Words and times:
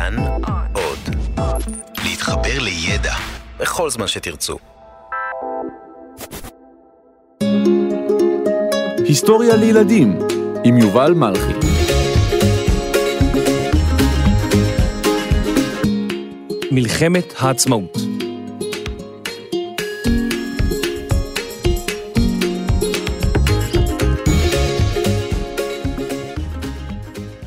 כאן 0.00 0.16
עוד. 0.72 0.98
להתחבר 2.04 2.58
לידע 2.58 3.14
בכל 3.58 3.90
זמן 3.90 4.06
שתרצו. 4.06 4.56
היסטוריה 9.04 9.56
לילדים 9.56 10.18
עם 10.64 10.78
יובל 10.78 11.12
מלכי. 11.12 11.52
מלחמת 16.70 17.32
העצמאות. 17.38 17.96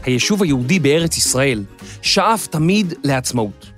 היישוב 0.04 0.44
היהודי 0.44 0.80
בארץ 0.80 1.18
ישראל 1.18 1.64
שאף 2.04 2.48
תמיד 2.48 2.94
לעצמאות. 3.04 3.72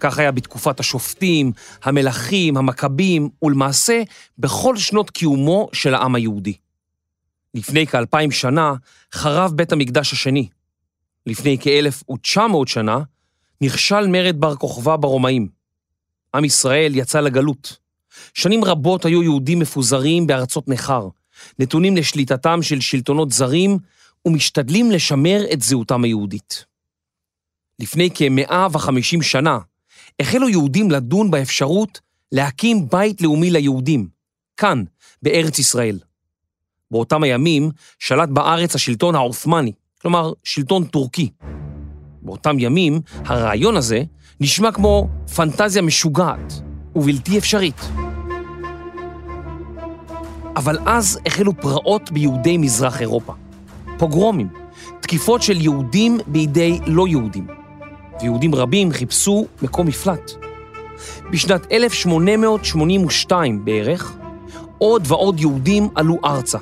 כך 0.00 0.18
היה 0.18 0.32
בתקופת 0.32 0.80
השופטים, 0.80 1.52
המלכים, 1.82 2.56
המכבים, 2.56 3.28
ולמעשה 3.42 4.02
בכל 4.38 4.76
שנות 4.76 5.10
קיומו 5.10 5.68
של 5.72 5.94
העם 5.94 6.14
היהודי. 6.14 6.54
לפני 7.54 7.86
כאלפיים 7.86 8.30
שנה 8.30 8.74
חרב 9.14 9.52
בית 9.54 9.72
המקדש 9.72 10.12
השני. 10.12 10.48
לפני 11.26 11.56
כ-1900 11.60 12.40
שנה 12.66 12.98
נכשל 13.60 14.06
מרד 14.06 14.40
בר 14.40 14.56
כוכבא 14.56 14.96
ברומאים. 14.96 15.48
עם 16.34 16.44
ישראל 16.44 16.96
יצא 16.96 17.20
לגלות. 17.20 17.76
שנים 18.34 18.64
רבות 18.64 19.04
היו 19.04 19.22
יהודים 19.22 19.58
מפוזרים 19.58 20.26
בארצות 20.26 20.68
נכר, 20.68 21.08
נתונים 21.58 21.96
לשליטתם 21.96 22.62
של 22.62 22.80
שלטונות 22.80 23.32
זרים 23.32 23.78
ומשתדלים 24.26 24.90
לשמר 24.90 25.44
את 25.52 25.62
זהותם 25.62 26.04
היהודית. 26.04 26.71
לפני 27.78 28.08
כ-150 28.14 29.22
שנה 29.22 29.58
החלו 30.20 30.48
יהודים 30.48 30.90
לדון 30.90 31.30
באפשרות 31.30 32.00
להקים 32.32 32.88
בית 32.88 33.20
לאומי 33.20 33.50
ליהודים, 33.50 34.08
כאן, 34.56 34.84
בארץ 35.22 35.58
ישראל. 35.58 35.98
באותם 36.90 37.22
הימים 37.22 37.70
שלט 37.98 38.28
בארץ 38.28 38.74
השלטון 38.74 39.14
העות'מאני, 39.14 39.72
כלומר 40.02 40.32
שלטון 40.44 40.84
טורקי. 40.84 41.30
באותם 42.22 42.58
ימים 42.58 43.00
הרעיון 43.24 43.76
הזה 43.76 44.02
נשמע 44.40 44.72
כמו 44.72 45.08
פנטזיה 45.36 45.82
משוגעת 45.82 46.52
ובלתי 46.94 47.38
אפשרית. 47.38 47.80
אבל 50.56 50.78
אז 50.86 51.18
החלו 51.26 51.60
פרעות 51.60 52.12
ביהודי 52.12 52.58
מזרח 52.58 53.00
אירופה. 53.00 53.34
פוגרומים, 53.98 54.48
תקיפות 55.00 55.42
של 55.42 55.60
יהודים 55.60 56.18
בידי 56.26 56.78
לא 56.86 57.08
יהודים, 57.08 57.46
ויהודים 58.22 58.54
רבים 58.54 58.92
חיפשו 58.92 59.46
מקום 59.62 59.86
מפלט. 59.86 60.30
בשנת 61.30 61.72
1882 61.72 63.64
בערך, 63.64 64.12
עוד 64.78 65.04
ועוד 65.06 65.40
יהודים 65.40 65.88
עלו 65.94 66.18
ארצה. 66.24 66.58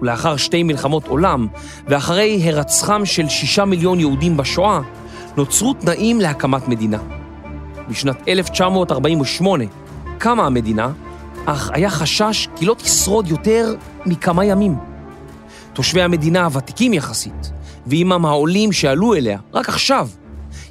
ולאחר 0.00 0.36
שתי 0.36 0.62
מלחמות 0.62 1.06
עולם, 1.06 1.46
ואחרי 1.88 2.40
הרצחם 2.44 3.02
של 3.04 3.28
שישה 3.28 3.64
מיליון 3.64 4.00
יהודים 4.00 4.36
בשואה, 4.36 4.80
נוצרו 5.36 5.74
תנאים 5.74 6.20
להקמת 6.20 6.68
מדינה. 6.68 6.98
בשנת 7.88 8.28
1948 8.28 9.64
קמה 10.18 10.46
המדינה, 10.46 10.92
אך 11.46 11.70
היה 11.72 11.90
חשש 11.90 12.48
כי 12.56 12.66
לא 12.66 12.74
תשרוד 12.74 13.28
יותר 13.28 13.74
מכמה 14.06 14.44
ימים. 14.44 14.76
תושבי 15.72 16.02
המדינה 16.02 16.44
הוותיקים 16.44 16.92
יחסית, 16.92 17.52
ועימם 17.86 18.26
העולים 18.26 18.72
שעלו 18.72 19.14
אליה 19.14 19.38
רק 19.54 19.68
עכשיו, 19.68 20.08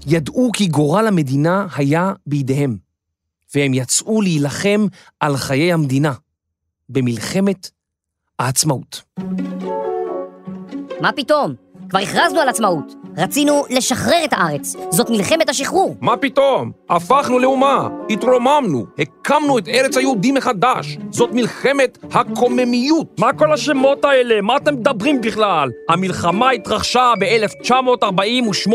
ידעו 0.08 0.50
כי 0.54 0.68
גורל 0.68 1.08
המדינה 1.08 1.68
היה 1.76 2.14
בידיהם, 2.26 2.78
והם 3.56 3.74
יצאו 3.74 4.22
להילחם 4.22 4.86
על 5.20 5.38
חיי 5.38 5.74
המדינה, 5.74 6.14
במלחמת 6.90 7.70
העצמאות. 8.40 9.02
מה 11.02 11.12
פתאום? 11.16 11.69
כבר 11.90 12.00
הכרזנו 12.00 12.40
על 12.40 12.50
עצמאות. 12.50 12.94
רצינו 13.18 13.64
לשחרר 13.70 14.24
את 14.24 14.34
הארץ. 14.34 14.76
זאת 14.90 15.10
מלחמת 15.10 15.50
השחרור. 15.50 15.96
מה 16.02 16.18
פתאום? 16.18 16.72
הפכנו 16.90 17.40
לאומה, 17.40 17.88
התרוממנו, 18.10 18.86
הקמנו 19.00 19.58
את 19.58 19.68
ארץ 19.68 19.98
היהודים 19.98 20.36
מחדש. 20.36 20.98
זאת 21.12 21.30
מלחמת 21.34 21.98
הקוממיות. 22.12 23.20
מה 23.20 23.34
כל 23.34 23.54
השמות 23.54 24.06
האלה? 24.06 24.42
מה 24.42 24.58
אתם 24.58 24.74
מדברים 24.74 25.22
בכלל? 25.22 25.70
המלחמה 25.90 26.50
התרחשה 26.52 27.14
ב-1948, 27.20 28.74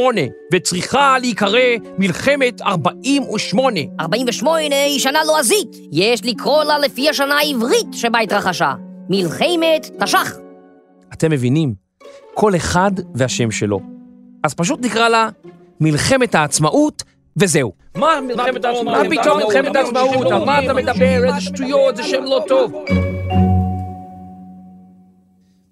וצריכה 0.52 1.16
להיקרא 1.18 1.60
מלחמת 1.98 2.62
48. 2.62 3.80
48 4.00 4.82
היא 4.84 5.00
שנה 5.00 5.24
לועזית. 5.24 5.76
יש 5.92 6.24
לקרוא 6.24 6.64
לה 6.64 6.78
לפי 6.78 7.08
השנה 7.08 7.34
העברית 7.38 7.86
שבה 7.92 8.18
התרחשה. 8.18 8.72
מלחמת 9.10 9.90
תש"ח. 10.02 10.36
אתם 11.12 11.30
מבינים? 11.30 11.83
כל 12.34 12.56
אחד 12.56 12.92
והשם 13.14 13.50
שלו. 13.50 13.80
אז 14.42 14.54
פשוט 14.54 14.80
נקרא 14.84 15.08
לה 15.08 15.28
מלחמת 15.80 16.34
העצמאות, 16.34 17.02
וזהו. 17.36 17.72
מה 17.96 18.20
מלחמת 18.26 18.64
העצמאות? 18.64 19.06
מה 19.06 19.10
פתאום 19.10 19.38
מלחמת 19.38 19.76
העצמאות? 19.76 20.26
על 20.32 20.44
מה 20.44 20.64
אתה 20.64 20.74
מדבר? 20.74 21.24
איזה 21.24 21.40
שטויות, 21.40 21.96
זה 21.96 22.02
שם 22.02 22.22
לא 22.24 22.44
טוב. 22.48 22.72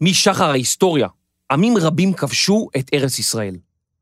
משחר 0.00 0.50
ההיסטוריה, 0.50 1.08
עמים 1.52 1.76
רבים 1.76 2.12
כבשו 2.12 2.68
את 2.76 2.90
ארץ 2.94 3.18
ישראל. 3.18 3.56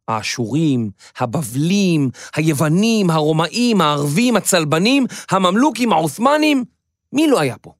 האשורים, 0.08 0.90
הבבלים, 1.18 2.10
היוונים, 2.34 3.10
הרומאים, 3.10 3.80
הערבים, 3.80 4.36
הצלבנים, 4.36 5.06
הממלוכים, 5.30 5.92
העות'מאנים, 5.92 6.64
מי 7.12 7.26
לא 7.26 7.40
היה 7.40 7.58
פה? 7.58 7.72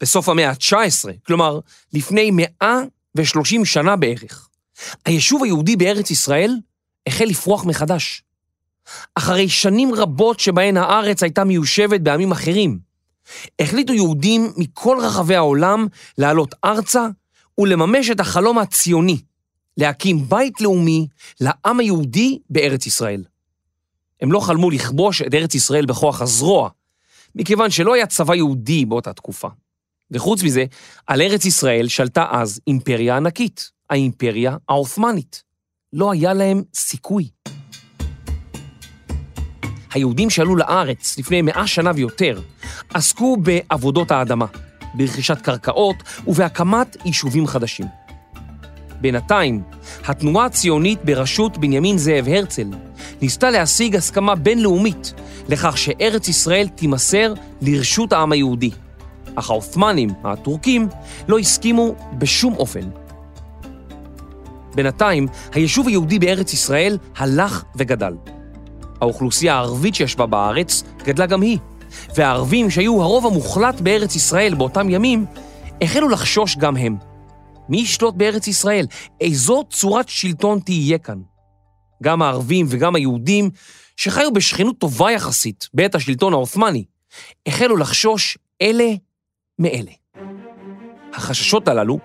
בסוף 0.00 0.28
המאה 0.28 0.50
ה-19, 0.50 1.08
כלומר, 1.26 1.60
לפני 1.92 2.30
130 3.14 3.64
שנה 3.64 3.96
בערך, 3.96 4.48
היישוב 5.06 5.44
היהודי 5.44 5.76
בארץ 5.76 6.10
ישראל 6.10 6.56
החל 7.06 7.24
לפרוח 7.24 7.64
מחדש. 7.64 8.22
אחרי 9.14 9.48
שנים 9.48 9.94
רבות 9.94 10.40
שבהן 10.40 10.76
הארץ 10.76 11.22
הייתה 11.22 11.44
מיושבת 11.44 12.00
בעמים 12.00 12.32
אחרים, 12.32 12.78
החליטו 13.58 13.92
יהודים 13.92 14.52
מכל 14.56 14.98
רחבי 15.02 15.36
העולם 15.36 15.86
לעלות 16.18 16.54
ארצה 16.64 17.06
ולממש 17.58 18.10
את 18.10 18.20
החלום 18.20 18.58
הציוני, 18.58 19.20
להקים 19.76 20.28
בית 20.28 20.60
לאומי 20.60 21.06
לעם 21.40 21.80
היהודי 21.80 22.38
בארץ 22.50 22.86
ישראל. 22.86 23.24
הם 24.20 24.32
לא 24.32 24.40
חלמו 24.40 24.70
לכבוש 24.70 25.22
את 25.22 25.34
ארץ 25.34 25.54
ישראל 25.54 25.86
בכוח 25.86 26.22
הזרוע, 26.22 26.68
מכיוון 27.34 27.70
שלא 27.70 27.94
היה 27.94 28.06
צבא 28.06 28.34
יהודי 28.34 28.84
באותה 28.84 29.12
תקופה. 29.12 29.48
וחוץ 30.12 30.42
מזה, 30.42 30.64
על 31.06 31.22
ארץ 31.22 31.44
ישראל 31.44 31.88
שלטה 31.88 32.26
אז 32.30 32.60
אימפריה 32.66 33.16
ענקית, 33.16 33.70
האימפריה 33.90 34.56
העות'מאנית. 34.68 35.42
לא 35.92 36.12
היה 36.12 36.34
להם 36.34 36.62
סיכוי. 36.74 37.28
היהודים 39.94 40.30
שעלו 40.30 40.56
לארץ 40.56 41.18
לפני 41.18 41.42
מאה 41.42 41.66
שנה 41.66 41.90
ויותר, 41.94 42.40
עסקו 42.94 43.36
בעבודות 43.36 44.10
האדמה, 44.10 44.46
ברכישת 44.94 45.40
קרקעות 45.40 45.96
ובהקמת 46.26 46.96
יישובים 47.04 47.46
חדשים. 47.46 47.86
בינתיים, 49.00 49.62
התנועה 50.04 50.46
הציונית 50.46 51.04
בראשות 51.04 51.58
בנימין 51.58 51.98
זאב 51.98 52.28
הרצל 52.28 52.66
ניסתה 53.22 53.50
להשיג 53.50 53.96
הסכמה 53.96 54.34
בינלאומית 54.34 55.12
לכך 55.48 55.78
שארץ 55.78 56.28
ישראל 56.28 56.68
תימסר 56.68 57.34
לרשות 57.62 58.12
העם 58.12 58.32
היהודי. 58.32 58.70
אך 59.34 59.50
העות'מאנים, 59.50 60.10
הטורקים, 60.24 60.88
לא 61.28 61.38
הסכימו 61.38 61.94
בשום 62.18 62.54
אופן. 62.54 62.90
בינתיים, 64.74 65.26
היישוב 65.52 65.88
היהודי 65.88 66.18
בארץ 66.18 66.52
ישראל 66.52 66.98
הלך 67.16 67.64
וגדל. 67.76 68.14
האוכלוסייה 69.00 69.54
הערבית 69.54 69.94
שישבה 69.94 70.26
בארץ 70.26 70.82
גדלה 71.04 71.26
גם 71.26 71.42
היא, 71.42 71.58
והערבים 72.16 72.70
שהיו 72.70 73.02
הרוב 73.02 73.26
המוחלט 73.26 73.80
בארץ 73.80 74.16
ישראל 74.16 74.54
באותם 74.54 74.90
ימים, 74.90 75.26
החלו 75.82 76.08
לחשוש 76.08 76.56
גם 76.56 76.76
הם. 76.76 76.96
מי 77.68 77.78
ישלוט 77.78 78.14
בארץ 78.14 78.46
ישראל? 78.46 78.86
איזו 79.20 79.64
צורת 79.70 80.08
שלטון 80.08 80.60
תהיה 80.60 80.98
כאן? 80.98 81.18
גם 82.02 82.22
הערבים 82.22 82.66
וגם 82.68 82.94
היהודים, 82.94 83.50
שחיו 83.96 84.32
בשכנות 84.32 84.78
טובה 84.78 85.12
יחסית 85.12 85.68
בעת 85.74 85.94
השלטון 85.94 86.32
העות'מאני, 86.32 86.84
החלו 87.46 87.76
לחשוש 87.76 88.38
אלה 88.62 88.92
מאלה. 89.58 89.90
החששות 91.14 91.68
הללו 91.68 91.98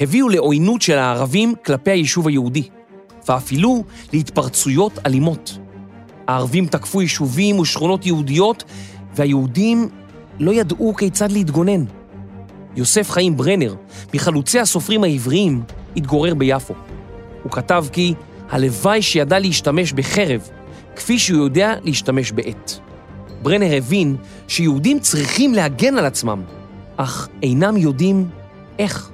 הביאו 0.00 0.28
לעוינות 0.28 0.82
של 0.82 0.98
הערבים 0.98 1.54
כלפי 1.64 1.90
היישוב 1.90 2.28
היהודי, 2.28 2.68
ואפילו 3.28 3.84
להתפרצויות 4.12 4.98
אלימות. 5.06 5.58
הערבים 6.26 6.66
תקפו 6.66 7.02
יישובים 7.02 7.58
ושכונות 7.58 8.06
יהודיות, 8.06 8.64
והיהודים 9.14 9.88
לא 10.38 10.52
ידעו 10.52 10.94
כיצד 10.94 11.32
להתגונן. 11.32 11.84
יוסף 12.76 13.10
חיים 13.10 13.36
ברנר, 13.36 13.74
מחלוצי 14.14 14.60
הסופרים 14.60 15.04
העבריים, 15.04 15.62
התגורר 15.96 16.34
ביפו. 16.34 16.74
הוא 17.42 17.52
כתב 17.52 17.86
כי 17.92 18.14
הלוואי 18.50 19.02
שידע 19.02 19.38
להשתמש 19.38 19.92
בחרב, 19.92 20.48
כפי 20.96 21.18
שהוא 21.18 21.44
יודע 21.44 21.74
להשתמש 21.82 22.32
בעט. 22.32 22.72
ברנר 23.42 23.76
הבין 23.76 24.16
שיהודים 24.48 25.00
צריכים 25.00 25.54
להגן 25.54 25.98
על 25.98 26.04
עצמם, 26.04 26.42
אך 26.96 27.28
אינם 27.42 27.76
יודעים 27.76 28.28
איך. 28.78 29.10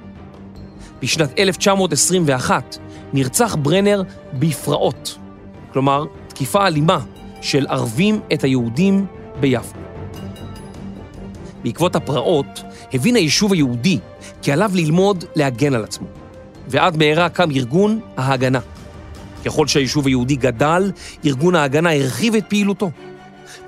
בשנת 1.01 1.39
1921 1.39 2.77
נרצח 3.13 3.55
ברנר 3.55 4.03
בפרעות, 4.33 5.17
כלומר, 5.73 6.05
תקיפה 6.27 6.67
אלימה 6.67 6.99
של 7.41 7.67
ערבים 7.67 8.19
את 8.33 8.43
היהודים 8.43 9.05
ביפו. 9.39 9.77
בעקבות 11.63 11.95
הפרעות 11.95 12.63
הבין 12.93 13.15
היישוב 13.15 13.53
היהודי 13.53 13.99
כי 14.41 14.51
עליו 14.51 14.71
ללמוד 14.73 15.23
להגן 15.35 15.73
על 15.73 15.83
עצמו, 15.83 16.07
ועד 16.67 16.97
מהרה 16.97 17.29
קם 17.29 17.51
ארגון 17.51 17.99
ההגנה. 18.17 18.59
ככל 19.45 19.67
שהיישוב 19.67 20.07
היהודי 20.07 20.35
גדל, 20.35 20.91
ארגון 21.25 21.55
ההגנה 21.55 21.93
הרחיב 21.93 22.35
את 22.35 22.45
פעילותו. 22.47 22.91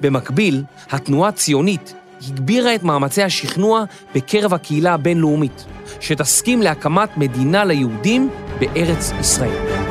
במקביל, 0.01 0.63
התנועה 0.91 1.29
הציונית 1.29 1.93
הגבירה 2.27 2.75
את 2.75 2.83
מאמצי 2.83 3.23
השכנוע 3.23 3.83
בקרב 4.15 4.53
הקהילה 4.53 4.93
הבינלאומית, 4.93 5.65
שתסכים 5.99 6.61
להקמת 6.61 7.17
מדינה 7.17 7.65
ליהודים 7.65 8.29
בארץ 8.59 9.11
ישראל. 9.19 9.83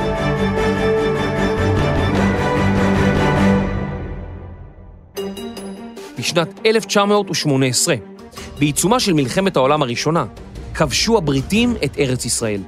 בשנת 6.19 6.67
1918, 6.67 7.94
בעיצומה 8.58 9.00
של 9.00 9.12
מלחמת 9.12 9.56
העולם 9.56 9.82
הראשונה, 9.82 10.25
כבשו 10.75 11.19
הבריטים 11.19 11.75
את 11.84 11.99
ארץ 11.99 12.25
ישראל. 12.25 12.61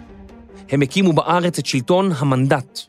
הם 0.70 0.82
הקימו 0.82 1.12
בארץ 1.12 1.58
את 1.58 1.66
שלטון 1.66 2.12
המנדט, 2.16 2.80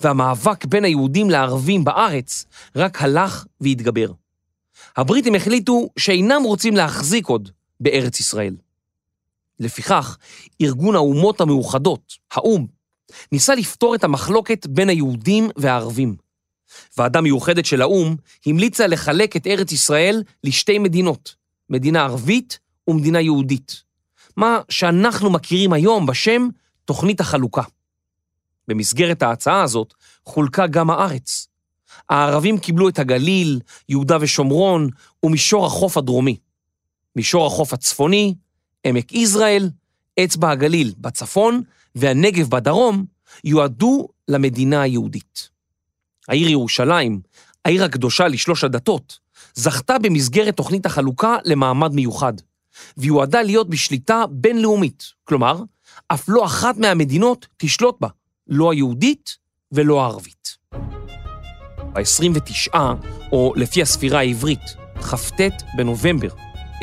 והמאבק 0.00 0.64
בין 0.64 0.84
היהודים 0.84 1.30
לערבים 1.30 1.84
בארץ 1.84 2.46
רק 2.76 3.02
הלך 3.02 3.44
והתגבר. 3.60 4.21
הבריטים 4.96 5.34
החליטו 5.34 5.88
שאינם 5.98 6.42
רוצים 6.42 6.76
להחזיק 6.76 7.26
עוד 7.26 7.50
בארץ 7.80 8.20
ישראל. 8.20 8.56
לפיכך, 9.60 10.16
ארגון 10.62 10.94
האומות 10.94 11.40
המאוחדות, 11.40 12.14
האו"ם, 12.32 12.66
ניסה 13.32 13.54
לפתור 13.54 13.94
את 13.94 14.04
המחלוקת 14.04 14.66
בין 14.66 14.88
היהודים 14.88 15.50
והערבים. 15.56 16.16
ועדה 16.98 17.20
מיוחדת 17.20 17.66
של 17.66 17.82
האו"ם 17.82 18.16
המליצה 18.46 18.86
לחלק 18.86 19.36
את 19.36 19.46
ארץ 19.46 19.72
ישראל 19.72 20.22
לשתי 20.44 20.78
מדינות, 20.78 21.34
מדינה 21.70 22.02
ערבית 22.02 22.58
ומדינה 22.88 23.20
יהודית, 23.20 23.82
מה 24.36 24.60
שאנחנו 24.68 25.30
מכירים 25.30 25.72
היום 25.72 26.06
בשם 26.06 26.48
תוכנית 26.84 27.20
החלוקה. 27.20 27.62
במסגרת 28.68 29.22
ההצעה 29.22 29.62
הזאת 29.62 29.94
חולקה 30.24 30.66
גם 30.66 30.90
הארץ. 30.90 31.48
הערבים 32.08 32.58
קיבלו 32.58 32.88
את 32.88 32.98
הגליל, 32.98 33.60
יהודה 33.88 34.16
ושומרון 34.20 34.88
ומישור 35.22 35.66
החוף 35.66 35.96
הדרומי. 35.96 36.36
מישור 37.16 37.46
החוף 37.46 37.72
הצפוני, 37.72 38.34
עמק 38.84 39.12
יזרעאל, 39.12 39.70
אצבע 40.24 40.50
הגליל 40.50 40.92
בצפון 40.98 41.62
והנגב 41.94 42.50
בדרום 42.50 43.04
יועדו 43.44 44.08
למדינה 44.28 44.82
היהודית. 44.82 45.48
העיר 46.28 46.48
ירושלים, 46.48 47.20
העיר 47.64 47.84
הקדושה 47.84 48.28
לשלוש 48.28 48.64
הדתות, 48.64 49.18
זכתה 49.54 49.98
במסגרת 49.98 50.56
תוכנית 50.56 50.86
החלוקה 50.86 51.36
למעמד 51.44 51.92
מיוחד, 51.92 52.32
ויועדה 52.96 53.42
להיות 53.42 53.70
בשליטה 53.70 54.24
בינלאומית, 54.30 55.04
כלומר, 55.24 55.62
אף 56.08 56.24
לא 56.28 56.44
אחת 56.44 56.76
מהמדינות 56.76 57.46
תשלוט 57.56 58.00
בה, 58.00 58.08
לא 58.46 58.72
היהודית 58.72 59.36
ולא 59.72 60.02
הערבית. 60.02 60.56
ב-29, 61.92 62.74
או 63.32 63.52
לפי 63.56 63.82
הספירה 63.82 64.18
העברית, 64.18 64.76
כ"ט 65.02 65.40
בנובמבר 65.76 66.28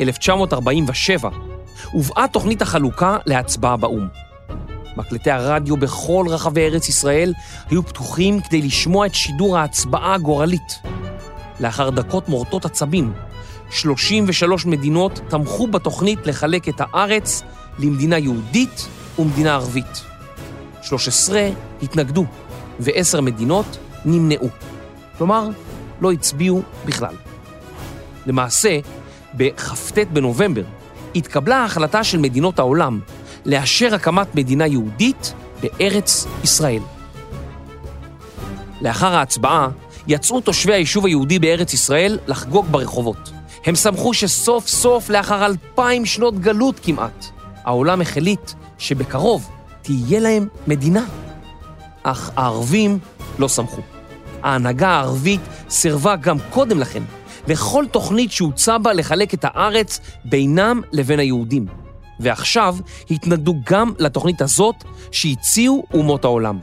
1947, 0.00 1.30
הובאה 1.92 2.26
תוכנית 2.32 2.62
החלוקה 2.62 3.16
להצבעה 3.26 3.76
באו"ם. 3.76 4.08
מקלטי 4.96 5.30
הרדיו 5.30 5.76
בכל 5.76 6.26
רחבי 6.28 6.60
ארץ 6.60 6.88
ישראל 6.88 7.34
היו 7.70 7.82
פתוחים 7.82 8.40
כדי 8.40 8.62
לשמוע 8.62 9.06
את 9.06 9.14
שידור 9.14 9.58
ההצבעה 9.58 10.14
הגורלית. 10.14 10.78
לאחר 11.60 11.90
דקות 11.90 12.28
מורטות 12.28 12.64
עצבים, 12.64 13.12
33 13.70 14.66
מדינות 14.66 15.20
תמכו 15.28 15.66
בתוכנית 15.66 16.26
לחלק 16.26 16.68
את 16.68 16.74
הארץ 16.78 17.42
למדינה 17.78 18.18
יהודית 18.18 18.88
ומדינה 19.18 19.54
ערבית. 19.54 20.04
13 20.82 21.50
התנגדו, 21.82 22.24
ועשר 22.80 23.20
מדינות 23.20 23.78
נמנעו. 24.04 24.48
כלומר, 25.20 25.48
לא 26.00 26.12
הצביעו 26.12 26.62
בכלל. 26.84 27.14
למעשה, 28.26 28.78
בכ"ט 29.34 29.98
בנובמבר 30.12 30.62
התקבלה 31.14 31.56
ההחלטה 31.56 32.04
של 32.04 32.18
מדינות 32.18 32.58
העולם 32.58 33.00
לאשר 33.46 33.94
הקמת 33.94 34.34
מדינה 34.34 34.66
יהודית 34.66 35.34
בארץ 35.62 36.26
ישראל. 36.44 36.82
לאחר 38.80 39.14
ההצבעה 39.14 39.68
יצאו 40.06 40.40
תושבי 40.40 40.72
היישוב 40.72 41.06
היהודי 41.06 41.38
בארץ 41.38 41.74
ישראל 41.74 42.18
לחגוג 42.26 42.66
ברחובות. 42.70 43.30
הם 43.66 43.74
שמחו 43.74 44.14
שסוף 44.14 44.68
סוף, 44.68 45.10
לאחר 45.10 45.46
אלפיים 45.46 46.06
שנות 46.06 46.38
גלות 46.38 46.80
כמעט, 46.82 47.26
העולם 47.64 48.00
החליט 48.00 48.50
שבקרוב 48.78 49.50
תהיה 49.82 50.20
להם 50.20 50.48
מדינה. 50.66 51.04
אך 52.02 52.30
הערבים 52.36 52.98
לא 53.38 53.48
שמחו. 53.48 53.99
ההנהגה 54.42 54.88
הערבית 54.88 55.40
סירבה 55.70 56.16
גם 56.16 56.36
קודם 56.50 56.80
לכן 56.80 57.02
לכל 57.48 57.84
תוכנית 57.90 58.32
שהוצע 58.32 58.78
בה 58.78 58.92
לחלק 58.92 59.34
את 59.34 59.44
הארץ 59.44 60.00
בינם 60.24 60.80
לבין 60.92 61.18
היהודים. 61.18 61.66
ועכשיו 62.20 62.76
התנגדו 63.10 63.54
גם 63.70 63.92
לתוכנית 63.98 64.42
הזאת 64.42 64.74
שהציעו 65.10 65.84
אומות 65.94 66.24
העולם. 66.24 66.58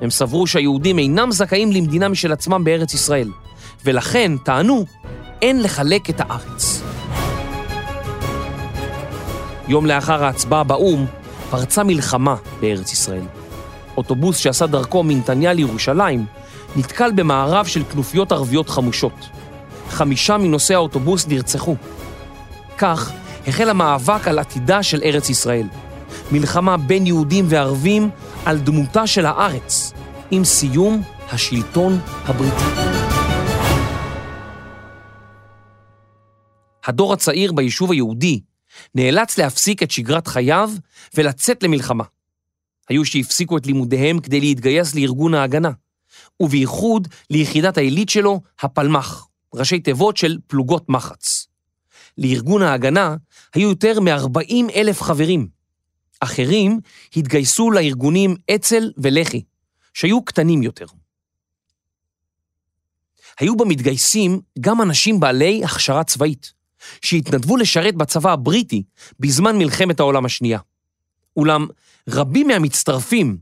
הם 0.00 0.10
סברו 0.10 0.46
שהיהודים 0.46 0.98
אינם 0.98 1.32
זכאים 1.32 1.72
למדינה 1.72 2.08
משל 2.08 2.32
עצמם 2.32 2.64
בארץ 2.64 2.94
ישראל, 2.94 3.30
ולכן 3.84 4.32
טענו, 4.44 4.84
אין 5.42 5.62
לחלק 5.62 6.10
את 6.10 6.20
הארץ. 6.20 6.82
יום 9.68 9.86
לאחר 9.86 10.24
ההצבעה 10.24 10.64
באו"ם 10.64 11.06
פרצה 11.50 11.84
מלחמה 11.84 12.36
בארץ 12.60 12.92
ישראל. 12.92 13.24
אוטובוס 13.96 14.36
שעשה 14.36 14.66
דרכו 14.66 15.02
מנתניה 15.02 15.52
לירושלים 15.52 16.24
נתקל 16.76 17.12
במערב 17.12 17.66
של 17.66 17.84
כנופיות 17.84 18.32
ערביות 18.32 18.68
חמושות. 18.68 19.28
חמישה 19.88 20.36
מנוסעי 20.36 20.74
האוטובוס 20.74 21.26
נרצחו. 21.26 21.76
כך 22.78 23.12
החל 23.46 23.70
המאבק 23.70 24.28
על 24.28 24.38
עתידה 24.38 24.82
של 24.82 25.02
ארץ 25.04 25.28
ישראל. 25.28 25.66
מלחמה 26.32 26.76
בין 26.76 27.06
יהודים 27.06 27.44
וערבים 27.48 28.10
על 28.44 28.58
דמותה 28.58 29.06
של 29.06 29.26
הארץ, 29.26 29.92
עם 30.30 30.44
סיום 30.44 31.02
השלטון 31.32 32.00
הבריטי. 32.24 32.64
הדור 36.84 37.12
הצעיר 37.12 37.52
ביישוב 37.52 37.90
היהודי 37.90 38.40
נאלץ 38.94 39.38
להפסיק 39.38 39.82
את 39.82 39.90
שגרת 39.90 40.26
חייו 40.26 40.70
ולצאת 41.14 41.62
למלחמה. 41.62 42.04
היו 42.88 43.04
שהפסיקו 43.04 43.56
את 43.56 43.66
לימודיהם 43.66 44.18
כדי 44.18 44.40
להתגייס 44.40 44.94
לארגון 44.94 45.34
ההגנה, 45.34 45.70
ובייחוד 46.40 47.08
ליחידת 47.30 47.78
העילית 47.78 48.08
שלו, 48.08 48.40
הפלמ"ח, 48.60 49.28
ראשי 49.54 49.80
תיבות 49.80 50.16
של 50.16 50.38
פלוגות 50.46 50.88
מחץ. 50.88 51.46
לארגון 52.18 52.62
ההגנה 52.62 53.16
היו 53.54 53.68
יותר 53.68 54.00
מ-40 54.00 54.72
אלף 54.74 55.02
חברים. 55.02 55.48
אחרים 56.20 56.80
התגייסו 57.16 57.70
לארגונים 57.70 58.36
אצ"ל 58.54 58.92
ולח"י, 58.98 59.42
שהיו 59.94 60.24
קטנים 60.24 60.62
יותר. 60.62 60.86
היו 63.40 63.56
במתגייסים 63.56 64.40
גם 64.60 64.82
אנשים 64.82 65.20
בעלי 65.20 65.64
הכשרה 65.64 66.04
צבאית, 66.04 66.52
שהתנדבו 67.02 67.56
לשרת 67.56 67.94
בצבא 67.94 68.32
הבריטי 68.32 68.82
בזמן 69.20 69.58
מלחמת 69.58 70.00
העולם 70.00 70.24
השנייה. 70.24 70.58
אולם 71.36 71.66
רבים 72.08 72.46
מהמצטרפים 72.46 73.38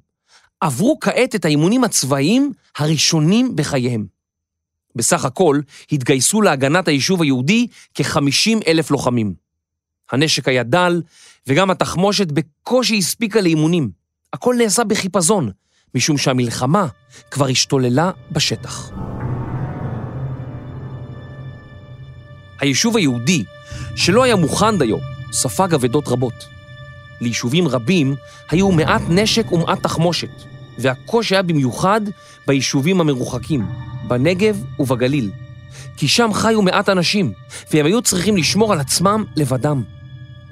עברו 0.60 0.98
כעת 1.00 1.34
את 1.34 1.44
האימונים 1.44 1.84
הצבאיים 1.84 2.52
הראשונים 2.78 3.56
בחייהם. 3.56 4.06
בסך 4.96 5.24
הכל 5.24 5.60
התגייסו 5.92 6.42
להגנת 6.42 6.88
היישוב 6.88 7.22
היהודי 7.22 7.66
כ-50 7.94 8.66
אלף 8.66 8.90
לוחמים. 8.90 9.34
הנשק 10.10 10.48
היה 10.48 10.62
דל, 10.62 11.02
וגם 11.46 11.70
התחמושת 11.70 12.32
בקושי 12.32 12.98
הספיקה 12.98 13.40
לאימונים. 13.40 13.90
הכל 14.32 14.54
נעשה 14.58 14.84
בחיפזון, 14.84 15.50
משום 15.94 16.18
שהמלחמה 16.18 16.86
כבר 17.30 17.46
השתוללה 17.48 18.10
בשטח. 18.32 18.90
היישוב 22.60 22.96
היהודי, 22.96 23.44
שלא 23.96 24.22
היה 24.22 24.36
מוכן 24.36 24.78
דיו, 24.78 24.96
ספג 25.32 25.74
אבדות 25.74 26.08
רבות. 26.08 26.55
ליישובים 27.20 27.68
רבים 27.68 28.14
היו 28.50 28.72
מעט 28.72 29.02
נשק 29.08 29.52
ומעט 29.52 29.82
תחמושת, 29.82 30.30
והקושי 30.78 31.34
היה 31.34 31.42
במיוחד 31.42 32.00
ביישובים 32.46 33.00
המרוחקים, 33.00 33.66
בנגב 34.08 34.64
ובגליל. 34.78 35.30
כי 35.96 36.08
שם 36.08 36.30
חיו 36.32 36.62
מעט 36.62 36.88
אנשים, 36.88 37.32
והם 37.72 37.86
היו 37.86 38.02
צריכים 38.02 38.36
לשמור 38.36 38.72
על 38.72 38.80
עצמם 38.80 39.24
לבדם. 39.36 39.82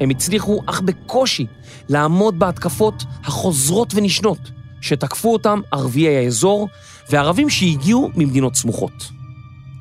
הם 0.00 0.10
הצליחו, 0.10 0.62
אך 0.66 0.80
בקושי, 0.80 1.46
לעמוד 1.88 2.38
בהתקפות 2.38 3.04
החוזרות 3.24 3.92
ונשנות 3.94 4.38
שתקפו 4.80 5.32
אותם 5.32 5.60
ערביי 5.70 6.16
האזור 6.16 6.68
וערבים 7.10 7.50
שהגיעו 7.50 8.10
ממדינות 8.16 8.56
סמוכות. 8.56 9.10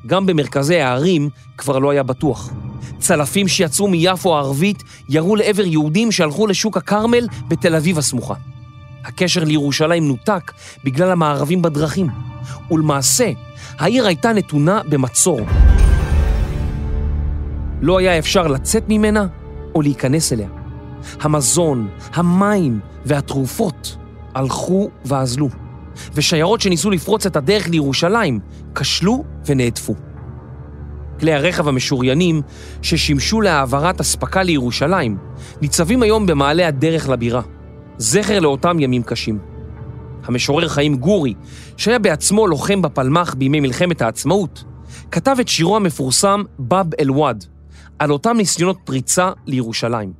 גם 0.06 0.26
במרכזי 0.26 0.80
הערים 0.80 1.30
כבר 1.58 1.78
לא 1.78 1.90
היה 1.90 2.02
בטוח. 2.02 2.50
צלפים 3.04 3.48
שיצאו 3.48 3.88
מיפו 3.88 4.36
הערבית 4.36 4.82
ירו 5.08 5.36
לעבר 5.36 5.64
יהודים 5.66 6.12
שהלכו 6.12 6.46
לשוק 6.46 6.76
הכרמל 6.76 7.26
בתל 7.48 7.76
אביב 7.76 7.98
הסמוכה. 7.98 8.34
הקשר 9.04 9.44
לירושלים 9.44 10.08
נותק 10.08 10.52
בגלל 10.84 11.10
המערבים 11.10 11.62
בדרכים, 11.62 12.08
ולמעשה 12.70 13.30
העיר 13.78 14.06
הייתה 14.06 14.32
נתונה 14.32 14.80
במצור. 14.88 15.40
לא 17.80 17.98
היה 17.98 18.18
אפשר 18.18 18.46
לצאת 18.46 18.84
ממנה 18.88 19.26
או 19.74 19.82
להיכנס 19.82 20.32
אליה. 20.32 20.48
המזון, 21.20 21.88
המים 22.14 22.80
והתרופות 23.04 23.96
הלכו 24.34 24.90
ואזלו, 25.04 25.48
ושיירות 26.14 26.60
שניסו 26.60 26.90
לפרוץ 26.90 27.26
את 27.26 27.36
הדרך 27.36 27.68
לירושלים 27.68 28.40
כשלו 28.74 29.24
ונעטפו. 29.46 29.94
כלי 31.20 31.34
הרכב 31.34 31.68
המשוריינים 31.68 32.42
ששימשו 32.82 33.40
להעברת 33.40 34.00
אספקה 34.00 34.42
לירושלים 34.42 35.18
ניצבים 35.62 36.02
היום 36.02 36.26
במעלה 36.26 36.68
הדרך 36.68 37.08
לבירה, 37.08 37.42
זכר 37.98 38.40
לאותם 38.40 38.80
ימים 38.80 39.02
קשים. 39.02 39.38
המשורר 40.24 40.68
חיים 40.68 40.96
גורי, 40.96 41.34
שהיה 41.76 41.98
בעצמו 41.98 42.46
לוחם 42.46 42.82
בפלמ"ח 42.82 43.34
בימי 43.34 43.60
מלחמת 43.60 44.02
העצמאות, 44.02 44.64
כתב 45.10 45.36
את 45.40 45.48
שירו 45.48 45.76
המפורסם 45.76 46.42
"באב 46.58 46.86
אל-ואד", 47.00 47.44
על 47.98 48.12
אותם 48.12 48.36
ניסיונות 48.36 48.76
פריצה 48.84 49.30
לירושלים. 49.46 50.12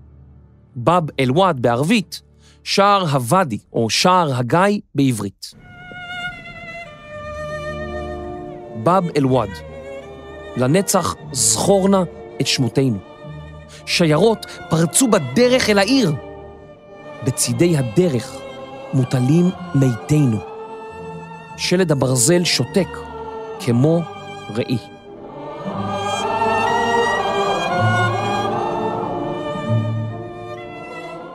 באב 0.76 1.04
אל-ואד 1.20 1.62
בערבית, 1.62 2.22
שער 2.64 3.02
הוואדי 3.02 3.58
או 3.72 3.90
שער 3.90 4.34
הגיא 4.34 4.80
בעברית. 4.94 5.54
באב 8.82 9.04
אל-ואד, 9.16 9.73
לנצח 10.56 11.14
זכורנה 11.32 12.02
את 12.40 12.46
שמותינו. 12.46 12.98
שיירות 13.86 14.46
פרצו 14.70 15.08
בדרך 15.08 15.70
אל 15.70 15.78
העיר. 15.78 16.12
בצידי 17.24 17.76
הדרך 17.76 18.36
מוטלים 18.92 19.50
מתינו. 19.74 20.38
שלד 21.56 21.92
הברזל 21.92 22.44
שותק 22.44 22.88
כמו 23.60 24.02
ראי. 24.54 24.78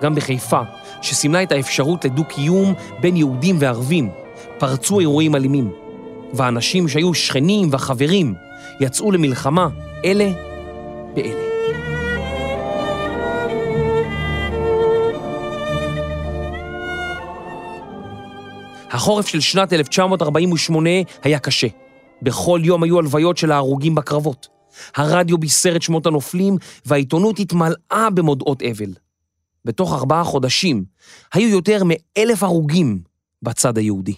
גם 0.02 0.16
בחיפה, 0.16 0.62
שסימנה 1.02 1.44
את 1.44 1.52
האפשרות 1.52 2.06
לדו-קיום 2.06 2.74
בין 3.02 3.16
יהודים 3.16 3.56
וערבים, 3.60 4.10
פרצו 4.58 5.00
אירועים 5.00 5.36
אלימים, 5.36 5.72
ואנשים 6.34 6.88
שהיו 6.88 7.14
שכנים 7.14 7.70
וחברים 7.72 8.34
יצאו 8.80 9.12
למלחמה 9.12 9.68
אלה 10.06 10.32
באלה. 11.16 11.50
החורף 18.92 19.28
של 19.28 19.40
שנת 19.40 19.74
1948 19.74 20.90
היה 21.24 21.40
קשה. 21.40 21.68
בכל 22.22 22.62
יום 22.64 22.84
היו 22.84 23.00
הלוויות 23.00 23.38
של 23.38 23.52
ההרוגים 23.52 23.96
בקרבות. 23.96 24.48
הרדיו 24.96 25.38
בישר 25.38 25.76
את 25.76 25.82
שמות 25.82 26.06
הנופלים, 26.06 26.58
והעיתונות 26.86 27.40
התמלאה 27.40 28.08
במודעות 28.14 28.62
אבל. 28.62 28.94
בתוך 29.66 29.94
ארבעה 29.94 30.24
חודשים 30.24 30.84
היו 31.34 31.50
יותר 31.50 31.84
מאלף 31.84 32.44
הרוגים 32.44 33.02
בצד 33.42 33.78
היהודי. 33.78 34.16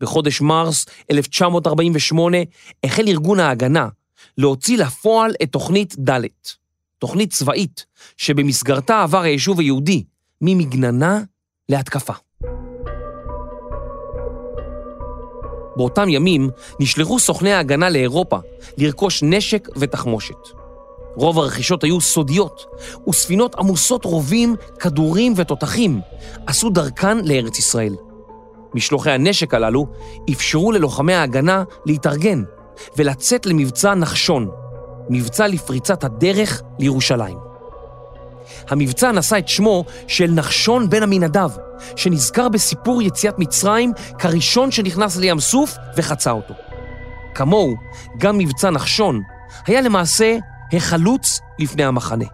בחודש 0.00 0.40
מרס 0.40 0.86
1948 1.10 2.36
החל 2.84 3.04
ארגון 3.08 3.40
ההגנה 3.40 3.88
להוציא 4.38 4.78
לפועל 4.78 5.34
את 5.42 5.52
תוכנית 5.52 5.94
ד', 6.10 6.20
תוכנית 6.98 7.32
צבאית 7.32 7.86
שבמסגרתה 8.16 9.02
עבר 9.02 9.20
היישוב 9.20 9.60
היהודי 9.60 10.04
ממגננה 10.40 11.20
להתקפה. 11.68 12.12
באותם 15.76 16.08
ימים 16.08 16.50
נשלחו 16.80 17.18
סוכני 17.18 17.52
ההגנה 17.52 17.90
לאירופה 17.90 18.38
לרכוש 18.78 19.22
נשק 19.22 19.68
ותחמושת. 19.76 20.36
רוב 21.16 21.38
הרכישות 21.38 21.84
היו 21.84 22.00
סודיות, 22.00 22.66
וספינות 23.08 23.54
עמוסות 23.54 24.04
רובים, 24.04 24.56
כדורים 24.80 25.32
ותותחים 25.36 26.00
עשו 26.46 26.70
דרכן 26.70 27.24
לארץ 27.24 27.58
ישראל. 27.58 27.94
משלוחי 28.74 29.10
הנשק 29.10 29.54
הללו 29.54 29.86
אפשרו 30.30 30.72
ללוחמי 30.72 31.14
ההגנה 31.14 31.62
להתארגן 31.86 32.42
ולצאת 32.96 33.46
למבצע 33.46 33.94
נחשון, 33.94 34.50
מבצע 35.10 35.48
לפריצת 35.48 36.04
הדרך 36.04 36.62
לירושלים. 36.78 37.38
המבצע 38.68 39.12
נשא 39.12 39.38
את 39.38 39.48
שמו 39.48 39.84
של 40.06 40.30
נחשון 40.30 40.90
בן 40.90 41.02
עמינדב, 41.02 41.50
שנזכר 41.96 42.48
בסיפור 42.48 43.02
יציאת 43.02 43.38
מצרים 43.38 43.92
כראשון 44.18 44.70
שנכנס 44.70 45.16
לים 45.16 45.40
סוף 45.40 45.74
וחצה 45.96 46.30
אותו. 46.30 46.54
כמוהו, 47.34 47.74
גם 48.18 48.38
מבצע 48.38 48.70
נחשון 48.70 49.22
היה 49.66 49.80
למעשה 49.80 50.36
החלוץ 50.72 51.40
לפני 51.58 51.84
המחנה. 51.84 52.24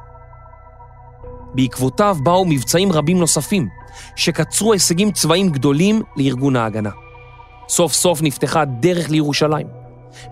בעקבותיו 1.54 2.16
באו 2.22 2.44
מבצעים 2.46 2.92
רבים 2.92 3.18
נוספים, 3.18 3.68
שקצרו 4.16 4.72
הישגים 4.72 5.12
צבאיים 5.12 5.50
גדולים 5.50 6.02
לארגון 6.16 6.56
ההגנה. 6.56 6.90
סוף 7.68 7.92
סוף 7.92 8.22
נפתחה 8.22 8.64
דרך 8.64 9.10
לירושלים. 9.10 9.66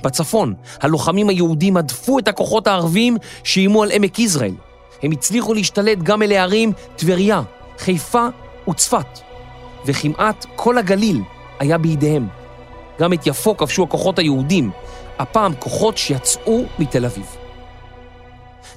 בצפון, 0.03 0.55
הלוחמים 0.81 1.29
היהודים 1.29 1.77
הדפו 1.77 2.19
את 2.19 2.29
הכוחות 2.29 2.67
הערבים 2.67 3.17
שאיימו 3.45 3.83
על 3.83 3.91
עמק 3.91 4.19
יזרעאל. 4.19 4.55
הם 5.03 5.11
הצליחו 5.11 5.55
להשתלט 5.55 5.99
גם 5.99 6.23
אל 6.23 6.33
הערים 6.33 6.73
טבריה, 6.97 7.43
חיפה 7.79 8.27
וצפת, 8.71 9.19
וכמעט 9.87 10.47
כל 10.57 10.79
הגליל 10.79 11.21
היה 11.59 11.79
בידיהם. 11.79 12.29
גם 13.01 13.13
את 13.13 13.27
יפו 13.27 13.57
כבשו 13.57 13.83
הכוחות 13.83 14.19
היהודים, 14.19 14.71
הפעם 15.19 15.55
כוחות 15.59 15.99
שיצאו 15.99 16.65
מתל 16.79 17.05
אביב. 17.05 17.42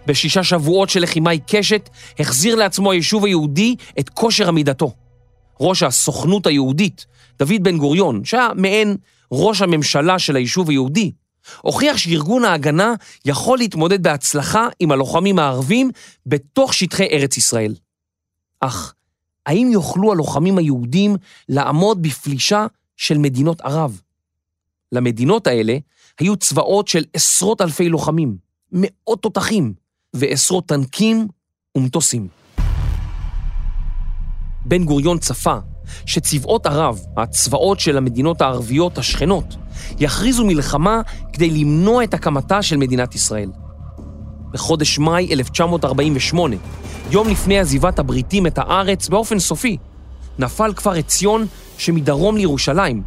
בשישה 0.08 0.44
שבועות 0.44 0.90
של 0.90 1.00
לחימה 1.00 1.32
עיקשת, 1.32 1.90
החזיר 2.20 2.56
לעצמו 2.56 2.92
היישוב 2.92 3.26
היהודי 3.26 3.76
את 4.00 4.10
כושר 4.10 4.48
עמידתו. 4.48 4.94
ראש 5.60 5.84
הסוכנות 5.84 6.48
היהודית, 6.48 7.06
דוד 7.40 7.64
בן 7.64 7.78
גוריון, 7.78 8.26
שהיה 8.26 8.50
מעין 8.56 8.98
ראש 9.32 9.62
הממשלה 9.62 10.20
של 10.20 10.36
היישוב 10.36 10.70
היהודי, 10.70 11.12
הוכיח 11.62 11.98
שארגון 11.98 12.46
ההגנה 12.46 12.94
יכול 13.26 13.58
להתמודד 13.58 14.04
בהצלחה 14.04 14.68
עם 14.80 14.92
הלוחמים 14.92 15.40
הערבים 15.40 15.92
בתוך 16.26 16.74
שטחי 16.74 17.08
ארץ 17.12 17.38
ישראל. 17.38 17.76
אך 18.60 18.94
האם 19.46 19.70
יוכלו 19.72 20.12
הלוחמים 20.12 20.58
היהודים 20.58 21.16
לעמוד 21.50 22.02
בפלישה 22.02 22.68
של 22.98 23.18
מדינות 23.18 23.62
ערב? 23.62 24.02
למדינות 24.92 25.48
האלה 25.48 25.78
היו 26.20 26.36
צבאות 26.36 26.88
של 26.88 27.04
עשרות 27.14 27.62
אלפי 27.62 27.90
לוחמים, 27.90 28.38
מאות 28.72 29.22
תותחים 29.22 29.74
ועשרות 30.16 30.66
טנקים 30.66 31.28
ומטוסים. 31.78 32.28
בן 34.66 34.84
גוריון 34.84 35.18
צפה 35.18 35.58
שצבאות 36.06 36.66
ערב, 36.66 37.00
הצבאות 37.18 37.80
של 37.80 37.98
המדינות 37.98 38.42
הערביות 38.42 38.98
השכנות, 38.98 39.56
יכריזו 40.00 40.46
מלחמה 40.46 41.02
כדי 41.34 41.50
למנוע 41.50 42.04
את 42.04 42.14
הקמתה 42.14 42.62
של 42.62 42.78
מדינת 42.78 43.16
ישראל. 43.16 43.50
בחודש 44.52 45.00
מאי 45.00 45.34
1948, 45.34 46.56
יום 47.12 47.30
לפני 47.30 47.60
עזיבת 47.60 48.00
הבריטים 48.00 48.48
את 48.48 48.58
הארץ 48.58 49.10
באופן 49.10 49.40
סופי, 49.40 49.78
נפל 50.40 50.74
כפר 50.74 50.92
עציון 50.92 51.46
שמדרום 51.78 52.38
לירושלים, 52.38 53.04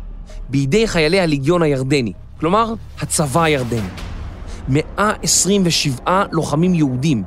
בידי 0.49 0.89
חיילי 0.89 1.21
הליגיון 1.21 1.63
הירדני, 1.63 2.13
כלומר, 2.41 2.75
הצבא 3.01 3.43
הירדני. 3.43 4.08
127 4.69 6.25
לוחמים 6.33 6.75
יהודים, 6.75 7.23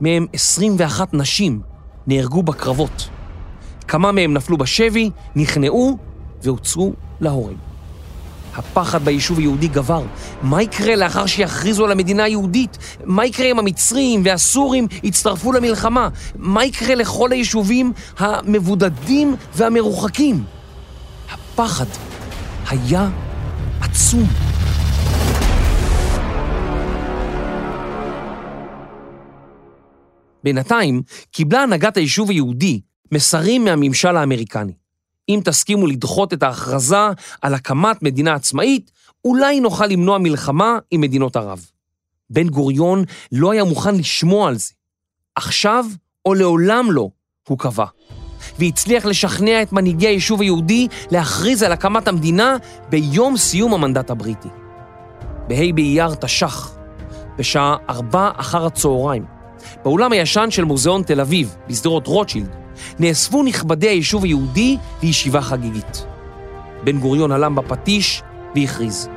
מהם 0.00 0.26
21 0.32 1.14
נשים, 1.14 1.60
נהרגו 2.06 2.42
בקרבות. 2.42 3.08
כמה 3.88 4.12
מהם 4.12 4.34
נפלו 4.34 4.56
בשבי, 4.56 5.10
נכנעו 5.36 5.98
והוצאו 6.42 6.92
להורג. 7.20 7.56
הפחד 8.56 9.04
ביישוב 9.04 9.38
היהודי 9.38 9.68
גבר. 9.68 10.02
מה 10.42 10.62
יקרה 10.62 10.96
לאחר 10.96 11.26
שיכריזו 11.26 11.84
על 11.84 11.92
המדינה 11.92 12.24
היהודית? 12.24 12.78
מה 13.04 13.26
יקרה 13.26 13.46
אם 13.46 13.58
המצרים 13.58 14.22
והסורים 14.24 14.86
יצטרפו 15.02 15.52
למלחמה? 15.52 16.08
מה 16.36 16.64
יקרה 16.64 16.94
לכל 16.94 17.32
היישובים 17.32 17.92
המבודדים 18.18 19.36
והמרוחקים? 19.54 20.44
הפחד 21.30 21.86
היה 22.70 23.08
עצום. 23.80 24.49
בינתיים 30.44 31.02
קיבלה 31.30 31.62
הנהגת 31.62 31.96
היישוב 31.96 32.30
היהודי 32.30 32.80
מסרים 33.12 33.64
מהממשל 33.64 34.16
האמריקני. 34.16 34.72
אם 35.28 35.40
תסכימו 35.44 35.86
לדחות 35.86 36.32
את 36.32 36.42
ההכרזה 36.42 37.06
על 37.42 37.54
הקמת 37.54 38.02
מדינה 38.02 38.34
עצמאית, 38.34 38.90
אולי 39.24 39.60
נוכל 39.60 39.86
למנוע 39.86 40.18
מלחמה 40.18 40.78
עם 40.90 41.00
מדינות 41.00 41.36
ערב. 41.36 41.66
בן 42.30 42.48
גוריון 42.48 43.04
לא 43.32 43.52
היה 43.52 43.64
מוכן 43.64 43.94
לשמוע 43.94 44.48
על 44.48 44.58
זה. 44.58 44.72
עכשיו 45.34 45.84
או 46.26 46.34
לעולם 46.34 46.92
לא, 46.92 47.08
הוא 47.48 47.58
קבע. 47.58 47.84
והצליח 48.58 49.04
לשכנע 49.04 49.62
את 49.62 49.72
מנהיגי 49.72 50.06
היישוב 50.06 50.40
היהודי 50.40 50.88
להכריז 51.10 51.62
על 51.62 51.72
הקמת 51.72 52.08
המדינה 52.08 52.56
ביום 52.88 53.36
סיום 53.36 53.74
המנדט 53.74 54.10
הבריטי. 54.10 54.48
בה' 55.48 55.72
באייר 55.74 56.14
תש"ח, 56.14 56.76
בשעה 57.38 57.76
ארבע 57.88 58.30
אחר 58.36 58.66
הצהריים, 58.66 59.24
באולם 59.84 60.12
הישן 60.12 60.50
של 60.50 60.64
מוזיאון 60.64 61.02
תל 61.02 61.20
אביב, 61.20 61.56
בשדרות 61.68 62.06
רוטשילד, 62.06 62.48
נאספו 62.98 63.42
נכבדי 63.42 63.88
היישוב 63.88 64.24
היהודי 64.24 64.76
לישיבה 65.02 65.40
חגיגית. 65.40 66.06
בן 66.84 66.98
גוריון 66.98 67.32
הלם 67.32 67.54
בפטיש 67.54 68.22
והכריז. 68.54 69.08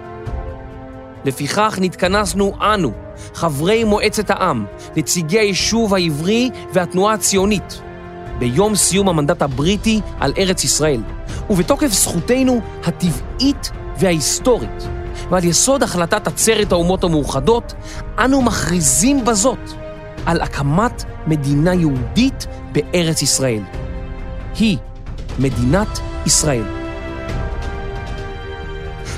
לפיכך 1.26 1.78
נתכנסנו 1.82 2.54
אנו, 2.62 2.92
חברי 3.34 3.84
מועצת 3.84 4.30
העם, 4.30 4.66
נציגי 4.96 5.40
היישוב 5.40 5.94
העברי 5.94 6.50
והתנועה 6.74 7.14
הציונית, 7.14 7.82
ביום 8.40 8.76
סיום 8.76 9.10
המנדט 9.10 9.42
הבריטי 9.42 10.02
על 10.20 10.34
ארץ 10.38 10.64
ישראל, 10.64 11.02
ובתוקף 11.50 11.88
זכותנו 11.88 12.62
הטבעית 12.84 13.72
וההיסטורית, 13.98 14.88
ועל 15.30 15.44
יסוד 15.44 15.84
החלטת 15.84 16.28
עצרת 16.28 16.72
האומות 16.72 17.04
המאוחדות, 17.04 17.74
אנו 18.20 18.42
מכריזים 18.42 19.26
בזאת 19.26 19.83
על 20.26 20.42
הקמת 20.42 21.04
מדינה 21.28 21.74
יהודית 21.74 22.48
בארץ 22.72 23.22
ישראל. 23.22 23.62
היא 24.60 24.78
מדינת 25.40 26.00
ישראל. 26.26 26.64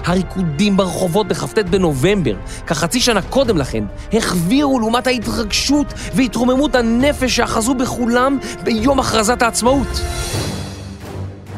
הריקודים 0.05 0.77
ברחובות 0.77 1.27
בכ"ט 1.27 1.57
בנובמבר, 1.57 2.35
כחצי 2.67 2.99
שנה 2.99 3.21
קודם 3.21 3.57
לכן, 3.57 3.83
החבירו 4.13 4.79
לעומת 4.79 5.07
ההתרגשות 5.07 5.93
והתרוממות 6.13 6.75
הנפש 6.75 7.35
שאחזו 7.35 7.73
בכולם 7.73 8.37
ביום 8.63 8.99
הכרזת 8.99 9.41
העצמאות. 9.41 9.87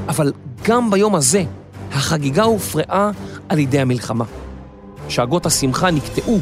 אבל 0.08 0.34
גם 0.64 0.90
ביום 0.90 1.16
הזה, 1.16 1.44
החגיגה 1.92 2.44
הופרעה 2.44 3.12
על 3.50 3.60
ידי 3.60 3.80
המלחמה. 3.80 4.26
שאגות 5.10 5.46
השמחה 5.46 5.92
נקטעו 5.92 6.40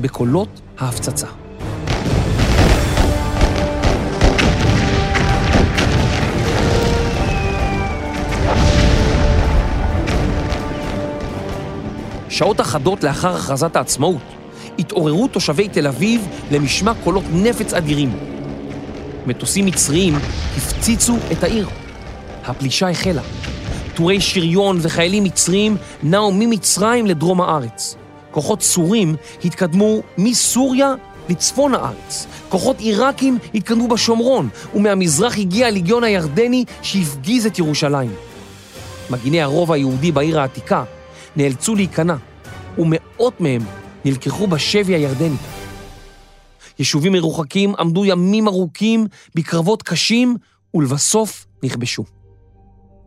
בקולות 0.00 0.60
ההפצצה. 0.78 1.26
שעות 12.38 12.60
אחדות 12.60 13.04
לאחר 13.04 13.36
הכרזת 13.36 13.76
העצמאות, 13.76 14.22
התעוררו 14.78 15.28
תושבי 15.28 15.68
תל 15.68 15.86
אביב 15.86 16.28
למשמע 16.50 16.92
קולות 17.04 17.24
נפץ 17.32 17.74
אדירים. 17.74 18.18
מטוסים 19.26 19.66
מצריים 19.66 20.14
הפציצו 20.56 21.16
את 21.32 21.44
העיר. 21.44 21.68
הפלישה 22.44 22.90
החלה. 22.90 23.22
טורי 23.94 24.20
שריון 24.20 24.78
וחיילים 24.82 25.24
מצריים 25.24 25.76
נעו 26.02 26.32
ממצרים 26.32 27.06
לדרום 27.06 27.40
הארץ. 27.40 27.96
כוחות 28.30 28.62
סורים 28.62 29.16
התקדמו 29.44 30.00
מסוריה 30.18 30.94
לצפון 31.28 31.74
הארץ. 31.74 32.26
כוחות 32.48 32.80
עיראקים 32.80 33.38
התקדמו 33.54 33.88
בשומרון, 33.88 34.48
ומהמזרח 34.74 35.38
הגיע 35.38 35.66
הליגיון 35.66 36.04
הירדני 36.04 36.64
שהפגיז 36.82 37.46
את 37.46 37.58
ירושלים. 37.58 38.12
מגיני 39.10 39.42
הרובע 39.42 39.74
היהודי 39.74 40.12
בעיר 40.12 40.40
העתיקה 40.40 40.84
נאלצו 41.36 41.74
להיכנע, 41.74 42.14
ומאות 42.78 43.40
מהם 43.40 43.62
נלקחו 44.04 44.46
בשבי 44.46 44.94
הירדני. 44.94 45.36
יישובים 46.78 47.12
מרוחקים 47.12 47.74
עמדו 47.78 48.04
ימים 48.04 48.48
ארוכים 48.48 49.06
בקרבות 49.34 49.82
קשים, 49.82 50.36
ולבסוף 50.74 51.46
נכבשו. 51.62 52.04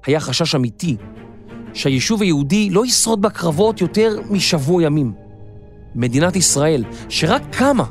היה 0.05 0.19
חשש 0.19 0.55
אמיתי 0.55 0.95
שהיישוב 1.73 2.21
היהודי 2.21 2.69
לא 2.69 2.85
ישרוד 2.85 3.21
בקרבות 3.21 3.81
יותר 3.81 4.19
משבוע 4.29 4.83
ימים. 4.83 5.13
מדינת 5.95 6.35
ישראל, 6.35 6.83
שרק 7.09 7.41
קמה, 7.51 7.85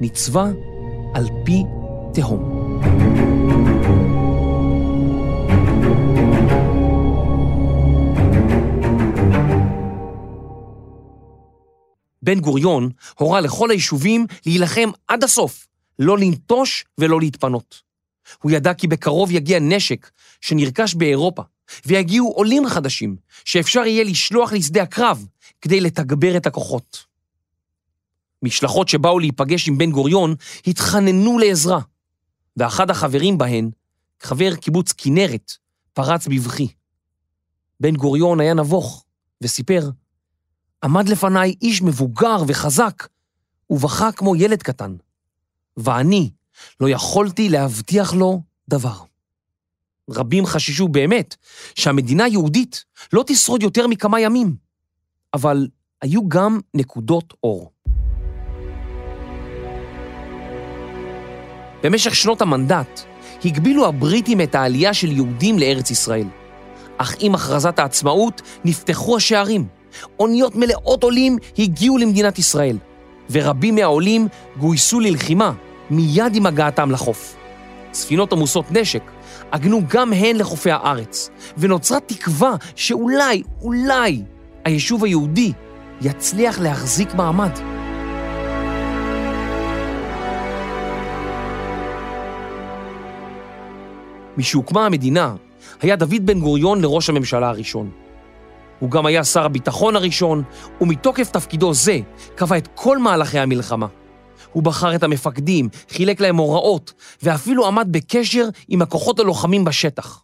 ניצבה 0.00 0.46
על 1.14 1.26
פי 1.44 1.62
תהום. 2.14 3.23
בן 12.24 12.40
גוריון 12.40 12.90
הורה 13.18 13.40
לכל 13.40 13.70
היישובים 13.70 14.26
להילחם 14.46 14.90
עד 15.08 15.24
הסוף, 15.24 15.66
לא 15.98 16.18
לנטוש 16.18 16.84
ולא 16.98 17.20
להתפנות. 17.20 17.82
הוא 18.42 18.52
ידע 18.52 18.74
כי 18.74 18.86
בקרוב 18.86 19.30
יגיע 19.30 19.58
נשק 19.60 20.10
שנרכש 20.40 20.94
באירופה, 20.94 21.42
ויגיעו 21.86 22.32
עולים 22.32 22.68
חדשים 22.68 23.16
שאפשר 23.44 23.80
יהיה 23.86 24.04
לשלוח 24.04 24.52
לשדה 24.52 24.82
הקרב 24.82 25.26
כדי 25.60 25.80
לתגבר 25.80 26.36
את 26.36 26.46
הכוחות. 26.46 27.04
משלחות 28.42 28.88
שבאו 28.88 29.18
להיפגש 29.18 29.68
עם 29.68 29.78
בן 29.78 29.90
גוריון 29.90 30.34
התחננו 30.66 31.38
לעזרה, 31.38 31.80
ואחד 32.56 32.90
החברים 32.90 33.38
בהן, 33.38 33.70
חבר 34.22 34.56
קיבוץ 34.56 34.92
כנרת, 34.92 35.52
פרץ 35.92 36.26
בבכי. 36.26 36.68
בן 37.80 37.96
גוריון 37.96 38.40
היה 38.40 38.54
נבוך, 38.54 39.04
וסיפר, 39.42 39.90
עמד 40.84 41.08
לפניי 41.08 41.54
איש 41.62 41.82
מבוגר 41.82 42.36
וחזק, 42.46 43.06
ובכה 43.70 44.12
כמו 44.12 44.36
ילד 44.36 44.62
קטן. 44.62 44.96
ואני 45.76 46.30
לא 46.80 46.88
יכולתי 46.88 47.48
להבטיח 47.48 48.14
לו 48.14 48.42
דבר. 48.68 48.96
רבים 50.10 50.46
חששו 50.46 50.88
באמת 50.88 51.36
שהמדינה 51.74 52.24
היהודית 52.24 52.84
לא 53.12 53.24
תשרוד 53.26 53.62
יותר 53.62 53.86
מכמה 53.86 54.20
ימים, 54.20 54.56
אבל 55.34 55.68
היו 56.02 56.28
גם 56.28 56.60
נקודות 56.74 57.34
אור. 57.42 57.70
במשך 61.82 62.14
שנות 62.14 62.42
המנדט 62.42 63.00
הגבילו 63.44 63.86
הבריטים 63.86 64.40
את 64.40 64.54
העלייה 64.54 64.94
של 64.94 65.12
יהודים 65.12 65.58
לארץ 65.58 65.90
ישראל. 65.90 66.26
אך 66.96 67.14
עם 67.18 67.34
הכרזת 67.34 67.78
העצמאות 67.78 68.42
נפתחו 68.64 69.16
השערים. 69.16 69.83
אוניות 70.18 70.56
מלאות 70.56 71.02
עולים 71.02 71.38
הגיעו 71.58 71.98
למדינת 71.98 72.38
ישראל, 72.38 72.78
ורבים 73.30 73.74
מהעולים 73.74 74.28
גויסו 74.56 75.00
ללחימה 75.00 75.52
מיד 75.90 76.36
עם 76.36 76.46
הגעתם 76.46 76.90
לחוף. 76.90 77.36
ספינות 77.92 78.32
עמוסות 78.32 78.64
נשק 78.70 79.02
עגנו 79.50 79.80
גם 79.88 80.12
הן 80.12 80.36
לחופי 80.36 80.70
הארץ, 80.70 81.30
ונוצרה 81.58 82.00
תקווה 82.00 82.54
שאולי, 82.76 83.42
אולי, 83.62 84.22
היישוב 84.64 85.04
היהודי 85.04 85.52
יצליח 86.02 86.60
להחזיק 86.60 87.14
מעמד. 87.14 87.58
משהוקמה 94.36 94.86
המדינה, 94.86 95.34
היה 95.80 95.96
דוד 95.96 96.26
בן 96.26 96.40
גוריון 96.40 96.80
לראש 96.80 97.08
הממשלה 97.08 97.48
הראשון. 97.48 98.03
הוא 98.84 98.90
גם 98.90 99.06
היה 99.06 99.24
שר 99.24 99.44
הביטחון 99.44 99.96
הראשון, 99.96 100.42
ומתוקף 100.80 101.30
תפקידו 101.30 101.74
זה 101.74 101.98
קבע 102.34 102.58
את 102.58 102.68
כל 102.74 102.98
מהלכי 102.98 103.38
המלחמה. 103.38 103.86
הוא 104.52 104.62
בחר 104.62 104.94
את 104.94 105.02
המפקדים, 105.02 105.68
חילק 105.88 106.20
להם 106.20 106.36
הוראות, 106.36 106.92
ואפילו 107.22 107.66
עמד 107.66 107.88
בקשר 107.90 108.48
עם 108.68 108.82
הכוחות 108.82 109.20
הלוחמים 109.20 109.64
בשטח. 109.64 110.22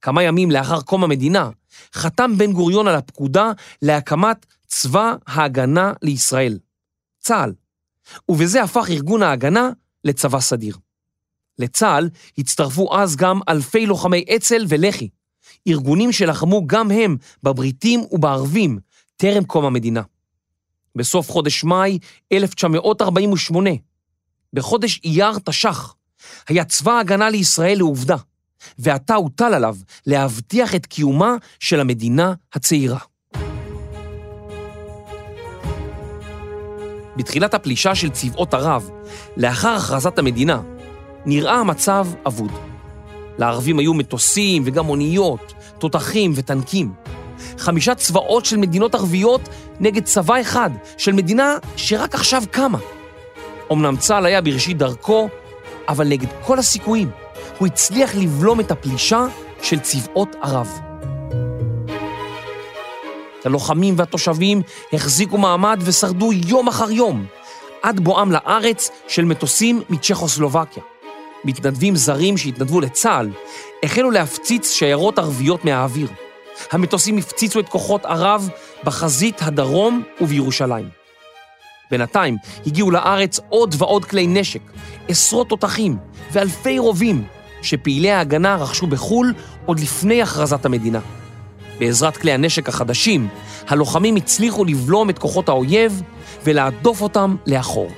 כמה 0.00 0.22
ימים 0.22 0.50
לאחר 0.50 0.80
קום 0.80 1.04
המדינה, 1.04 1.50
חתם 1.94 2.38
בן 2.38 2.52
גוריון 2.52 2.88
על 2.88 2.94
הפקודה 2.94 3.52
להקמת 3.82 4.46
צבא 4.66 5.14
ההגנה 5.26 5.92
לישראל, 6.02 6.58
צה"ל, 7.20 7.52
ובזה 8.28 8.62
הפך 8.62 8.86
ארגון 8.90 9.22
ההגנה 9.22 9.70
לצבא 10.04 10.40
סדיר. 10.40 10.76
לצה"ל 11.58 12.10
הצטרפו 12.38 12.96
אז 12.96 13.16
גם 13.16 13.40
אלפי 13.48 13.86
לוחמי 13.86 14.24
אצ"ל 14.36 14.64
ולח"י, 14.68 15.08
ארגונים 15.68 16.12
שלחמו 16.12 16.66
גם 16.66 16.90
הם 16.90 17.16
בבריטים 17.42 18.04
ובערבים 18.10 18.78
טרם 19.16 19.44
קום 19.44 19.64
המדינה. 19.64 20.02
בסוף 20.96 21.30
חודש 21.30 21.64
מאי 21.64 21.98
1948, 22.32 23.70
בחודש 24.52 25.00
אייר 25.04 25.38
תש"ח, 25.44 25.94
היה 26.48 26.64
צבא 26.64 26.92
ההגנה 26.92 27.30
לישראל 27.30 27.78
לעובדה, 27.78 28.16
ועתה 28.78 29.14
הוטל 29.14 29.54
עליו 29.54 29.76
להבטיח 30.06 30.74
את 30.74 30.86
קיומה 30.86 31.36
של 31.60 31.80
המדינה 31.80 32.34
הצעירה. 32.52 32.98
בתחילת 37.16 37.54
הפלישה 37.54 37.94
של 37.94 38.10
צבאות 38.10 38.54
ערב, 38.54 38.90
לאחר 39.36 39.68
הכרזת 39.68 40.18
המדינה, 40.18 40.62
נראה 41.26 41.54
המצב 41.54 42.06
אבוד. 42.26 42.73
לערבים 43.38 43.78
היו 43.78 43.94
מטוסים 43.94 44.62
וגם 44.66 44.88
אוניות, 44.88 45.52
תותחים 45.78 46.32
וטנקים. 46.34 46.92
חמישה 47.58 47.94
צבאות 47.94 48.44
של 48.44 48.56
מדינות 48.56 48.94
ערביות 48.94 49.48
נגד 49.80 50.04
צבא 50.04 50.40
אחד 50.40 50.70
של 50.98 51.12
מדינה 51.12 51.56
שרק 51.76 52.14
עכשיו 52.14 52.42
קמה. 52.50 52.78
אמנם 53.72 53.96
צה"ל 53.96 54.26
היה 54.26 54.40
בראשית 54.40 54.78
דרכו, 54.78 55.28
אבל 55.88 56.08
נגד 56.08 56.28
כל 56.46 56.58
הסיכויים, 56.58 57.10
הוא 57.58 57.66
הצליח 57.66 58.14
לבלום 58.14 58.60
את 58.60 58.70
הפלישה 58.70 59.26
של 59.62 59.80
צבאות 59.80 60.36
ערב. 60.42 60.80
הלוחמים 63.44 63.94
והתושבים 63.98 64.62
החזיקו 64.92 65.38
מעמד 65.38 65.80
ושרדו 65.84 66.32
יום 66.32 66.68
אחר 66.68 66.90
יום, 66.90 67.26
עד 67.82 68.00
בואם 68.00 68.32
לארץ 68.32 68.90
של 69.08 69.24
מטוסים 69.24 69.82
מצ'כוסלובקיה. 69.90 70.82
מתנדבים 71.44 71.96
זרים 71.96 72.36
שהתנדבו 72.36 72.80
לצה"ל 72.80 73.30
החלו 73.82 74.10
להפציץ 74.10 74.70
שיירות 74.70 75.18
ערביות 75.18 75.64
מהאוויר. 75.64 76.08
המטוסים 76.72 77.18
הפציצו 77.18 77.60
את 77.60 77.68
כוחות 77.68 78.04
ערב 78.04 78.48
בחזית 78.84 79.42
הדרום 79.42 80.02
ובירושלים. 80.20 80.88
בינתיים 81.90 82.36
הגיעו 82.66 82.90
לארץ 82.90 83.40
עוד 83.48 83.74
ועוד 83.78 84.04
כלי 84.04 84.26
נשק, 84.26 84.60
עשרות 85.08 85.48
תותחים 85.48 85.96
ואלפי 86.32 86.78
רובים 86.78 87.24
שפעילי 87.62 88.10
ההגנה 88.10 88.56
רכשו 88.56 88.86
בחו"ל 88.86 89.34
עוד 89.66 89.80
לפני 89.80 90.22
הכרזת 90.22 90.64
המדינה. 90.64 91.00
בעזרת 91.78 92.16
כלי 92.16 92.32
הנשק 92.32 92.68
החדשים, 92.68 93.28
הלוחמים 93.68 94.16
הצליחו 94.16 94.64
לבלום 94.64 95.10
את 95.10 95.18
כוחות 95.18 95.48
האויב 95.48 96.02
ולהדוף 96.44 97.00
אותם 97.00 97.36
לאחור. 97.46 97.90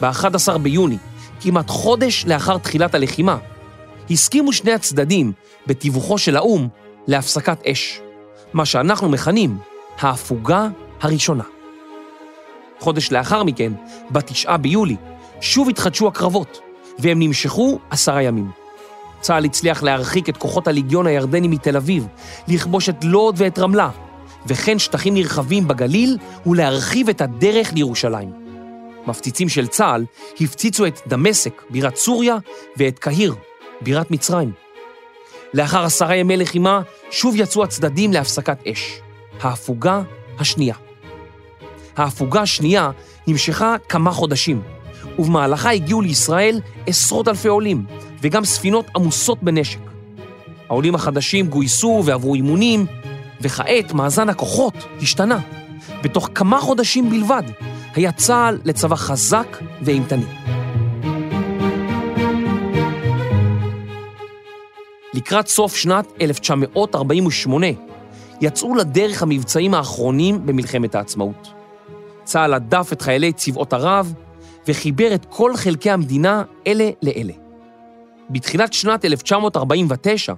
ב-11 0.00 0.58
ביוני, 0.58 0.96
כמעט 1.40 1.70
חודש 1.70 2.24
לאחר 2.26 2.58
תחילת 2.58 2.94
הלחימה, 2.94 3.36
הסכימו 4.10 4.52
שני 4.52 4.72
הצדדים, 4.72 5.32
בתיווכו 5.66 6.18
של 6.18 6.36
האו"ם, 6.36 6.68
להפסקת 7.06 7.66
אש, 7.66 8.00
מה 8.52 8.64
שאנחנו 8.64 9.08
מכנים 9.08 9.58
ההפוגה 10.00 10.68
הראשונה. 11.00 11.44
חודש 12.80 13.12
לאחר 13.12 13.42
מכן, 13.42 13.72
בתשעה 14.10 14.56
ביולי, 14.56 14.96
שוב 15.40 15.68
התחדשו 15.68 16.08
הקרבות, 16.08 16.60
והם 16.98 17.18
נמשכו 17.18 17.78
עשרה 17.90 18.22
ימים. 18.22 18.50
צה"ל 19.20 19.44
הצליח 19.44 19.82
להרחיק 19.82 20.28
את 20.28 20.36
כוחות 20.36 20.68
הליגיון 20.68 21.06
הירדני 21.06 21.48
מתל 21.48 21.76
אביב, 21.76 22.06
לכבוש 22.48 22.88
את 22.88 23.04
לוד 23.04 23.34
ואת 23.38 23.58
רמלה, 23.58 23.90
וכן 24.46 24.78
שטחים 24.78 25.14
נרחבים 25.14 25.68
בגליל 25.68 26.18
ולהרחיב 26.46 27.08
את 27.08 27.20
הדרך 27.20 27.72
לירושלים. 27.72 28.49
מפציצים 29.06 29.48
של 29.48 29.66
צה"ל 29.66 30.04
הפציצו 30.40 30.86
את 30.86 31.00
דמשק, 31.06 31.62
בירת 31.70 31.96
סוריה, 31.96 32.36
ואת 32.76 32.98
קהיר, 32.98 33.34
בירת 33.80 34.10
מצרים. 34.10 34.52
לאחר 35.54 35.84
עשרה 35.84 36.16
ימי 36.16 36.36
לחימה, 36.36 36.80
שוב 37.10 37.34
יצאו 37.36 37.64
הצדדים 37.64 38.12
להפסקת 38.12 38.66
אש. 38.66 39.00
ההפוגה 39.40 40.02
השנייה. 40.38 40.74
ההפוגה 41.96 42.40
השנייה 42.40 42.90
נמשכה 43.26 43.76
כמה 43.88 44.12
חודשים, 44.12 44.62
ובמהלכה 45.18 45.70
הגיעו 45.70 46.00
לישראל 46.00 46.60
עשרות 46.86 47.28
אלפי 47.28 47.48
עולים, 47.48 47.84
וגם 48.20 48.44
ספינות 48.44 48.86
עמוסות 48.96 49.42
בנשק. 49.42 49.80
העולים 50.68 50.94
החדשים 50.94 51.46
גויסו 51.46 52.02
ועברו 52.04 52.34
אימונים, 52.34 52.86
וכעת 53.40 53.92
מאזן 53.92 54.28
הכוחות 54.28 54.74
השתנה. 55.02 55.38
בתוך 56.02 56.30
כמה 56.34 56.60
חודשים 56.60 57.10
בלבד 57.10 57.42
היה 57.94 58.12
צה"ל 58.12 58.58
לצבא 58.64 58.96
חזק 58.96 59.56
ואימתני. 59.82 60.24
לקראת 65.14 65.48
סוף 65.48 65.76
שנת 65.76 66.06
1948 66.20 67.66
יצאו 68.40 68.74
לדרך 68.74 69.22
המבצעים 69.22 69.74
האחרונים 69.74 70.46
במלחמת 70.46 70.94
העצמאות. 70.94 71.52
צה"ל 72.24 72.54
הדף 72.54 72.92
את 72.92 73.02
חיילי 73.02 73.32
צבאות 73.32 73.72
ערב 73.72 74.14
וחיבר 74.68 75.14
את 75.14 75.26
כל 75.28 75.56
חלקי 75.56 75.90
המדינה 75.90 76.42
אלה 76.66 76.90
לאלה. 77.02 77.32
בתחילת 78.30 78.72
שנת 78.72 79.04
1949 79.04 80.34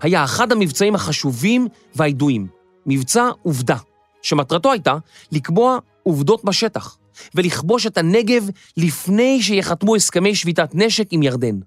היה 0.00 0.24
אחד 0.24 0.52
המבצעים 0.52 0.94
החשובים 0.94 1.68
והידועים, 1.94 2.46
מבצע 2.86 3.28
עובדה, 3.42 3.76
שמטרתו 4.22 4.72
הייתה 4.72 4.96
לקבוע 5.32 5.78
עובדות 6.02 6.44
בשטח 6.44 6.98
ולכבוש 7.34 7.86
את 7.86 7.98
הנגב 7.98 8.48
לפני 8.76 9.42
שיחתמו 9.42 9.96
הסכמי 9.96 10.34
שביתת 10.34 10.70
נשק 10.74 11.06
עם 11.10 11.22
ירדן. 11.22 11.58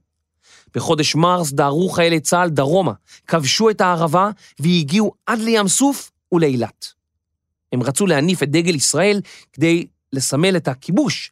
בחודש 0.76 1.16
מרס 1.16 1.52
דהרו 1.52 1.90
חיילי 1.90 2.20
צה"ל 2.20 2.50
דרומה, 2.50 2.94
כבשו 3.28 3.70
את 3.70 3.82
הערבה 3.82 4.30
והגיעו 4.60 5.14
עד 5.26 5.40
לים 5.40 5.68
סוף 5.68 6.12
ולאילת. 6.32 6.94
הם 7.72 7.84
רצו 7.84 8.08
להניף 8.08 8.44
את 8.44 8.52
דגל 8.52 8.76
ישראל 8.76 9.22
כדי 9.54 9.88
לסמל 10.14 10.58
את 10.58 10.68
הכיבוש, 10.68 11.32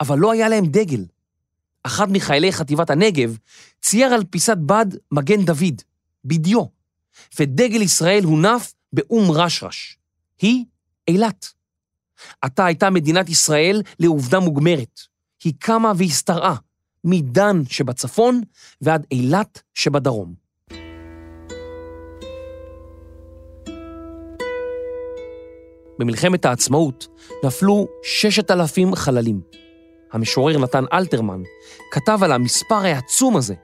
אבל 0.00 0.18
לא 0.18 0.32
היה 0.32 0.48
להם 0.48 0.66
דגל. 0.66 1.04
אחד 1.82 2.12
מחיילי 2.12 2.52
חטיבת 2.52 2.90
הנגב 2.90 3.36
צייר 3.82 4.14
על 4.14 4.24
פיסת 4.30 4.56
בד 4.56 4.86
מגן 5.12 5.44
דוד, 5.44 5.82
בדיו, 6.24 6.64
ודגל 7.38 7.82
ישראל 7.82 8.24
הונף 8.24 8.74
באום 8.92 9.30
רשרש. 9.30 9.98
היא 10.40 10.64
אילת. 11.08 11.52
עתה 12.42 12.66
הייתה 12.66 12.90
מדינת 12.90 13.28
ישראל 13.28 13.82
לעובדה 14.00 14.40
מוגמרת. 14.40 15.00
היא 15.44 15.52
קמה 15.58 15.92
והשתרעה, 15.96 16.56
מדן 17.04 17.62
שבצפון 17.68 18.40
ועד 18.80 19.06
אילת 19.10 19.62
שבדרום. 19.74 20.34
במלחמת 25.98 26.44
העצמאות 26.44 27.06
נפלו 27.44 27.86
ששת 28.02 28.50
אלפים 28.50 28.94
חללים. 28.94 29.40
המשורר 30.12 30.58
נתן 30.58 30.84
אלתרמן 30.92 31.42
כתב 31.90 32.18
על 32.22 32.32
המספר 32.32 32.74
העצום 32.74 33.36
הזה, 33.36 33.54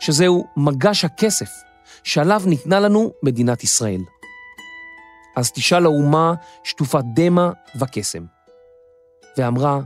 שזהו 0.00 0.44
מגש 0.56 1.04
הכסף 1.04 1.48
שעליו 2.04 2.42
ניתנה 2.46 2.80
לנו 2.80 3.12
מדינת 3.22 3.64
ישראל. 3.64 4.00
אז 5.36 5.52
תשאל 5.52 5.84
האומה 5.84 6.34
שטופת 6.64 7.04
דמע 7.14 7.50
וקסם. 7.80 8.24
ואמרה, 9.38 9.80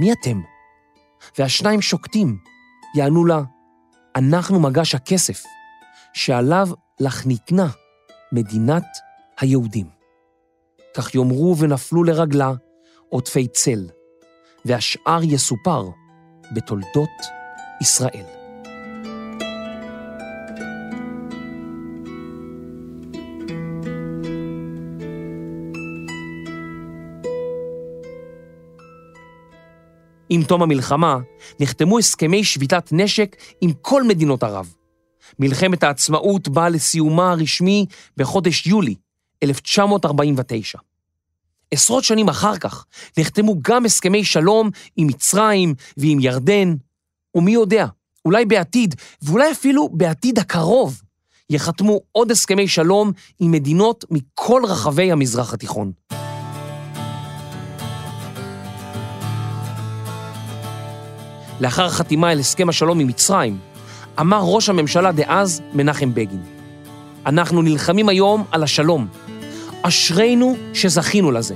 מי 0.00 0.12
אתם? 0.12 0.40
והשניים 1.38 1.82
שוקטים, 1.82 2.38
יענו 2.96 3.24
לה, 3.24 3.42
אנחנו 4.16 4.60
מגש 4.60 4.94
הכסף, 4.94 5.42
שעליו 6.12 6.68
לך 7.00 7.26
ניתנה 7.26 7.68
מדינת 8.32 8.86
היהודים. 9.40 9.86
כך 10.96 11.14
יאמרו 11.14 11.56
ונפלו 11.58 12.04
לרגלה 12.04 12.52
עוטפי 13.08 13.48
צל, 13.48 13.88
והשאר 14.64 15.20
יסופר 15.22 15.88
בתולדות 16.54 17.10
ישראל. 17.80 18.43
עם 30.34 30.42
תום 30.42 30.62
המלחמה 30.62 31.18
נחתמו 31.60 31.98
הסכמי 31.98 32.44
שביתת 32.44 32.88
נשק 32.92 33.36
עם 33.60 33.72
כל 33.82 34.02
מדינות 34.02 34.42
ערב. 34.42 34.74
מלחמת 35.38 35.82
העצמאות 35.82 36.48
באה 36.48 36.68
לסיומה 36.68 37.30
הרשמי 37.30 37.86
בחודש 38.16 38.66
יולי 38.66 38.94
1949. 39.42 40.78
עשרות 41.70 42.04
שנים 42.04 42.28
אחר 42.28 42.56
כך 42.56 42.84
נחתמו 43.18 43.54
גם 43.62 43.84
הסכמי 43.84 44.24
שלום 44.24 44.70
עם 44.96 45.06
מצרים 45.06 45.74
ועם 45.96 46.20
ירדן, 46.20 46.74
ומי 47.34 47.52
יודע, 47.52 47.86
אולי 48.24 48.44
בעתיד, 48.44 48.94
ואולי 49.22 49.52
אפילו 49.52 49.88
בעתיד 49.88 50.38
הקרוב, 50.38 51.02
יחתמו 51.50 52.00
עוד 52.12 52.30
הסכמי 52.30 52.68
שלום 52.68 53.12
עם 53.40 53.50
מדינות 53.50 54.04
מכל 54.10 54.62
רחבי 54.66 55.12
המזרח 55.12 55.54
התיכון. 55.54 55.92
לאחר 61.60 61.84
החתימה 61.84 62.30
על 62.30 62.40
הסכם 62.40 62.68
השלום 62.68 63.00
עם 63.00 63.06
מצרים, 63.06 63.58
אמר 64.20 64.40
ראש 64.42 64.68
הממשלה 64.68 65.12
דאז 65.12 65.62
מנחם 65.72 66.14
בגין, 66.14 66.42
אנחנו 67.26 67.62
נלחמים 67.62 68.08
היום 68.08 68.44
על 68.50 68.62
השלום. 68.62 69.06
אשרינו 69.82 70.56
שזכינו 70.74 71.32
לזה. 71.32 71.54